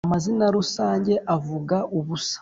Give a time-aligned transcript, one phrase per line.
[0.07, 2.37] Amazina rusange avuga ubusa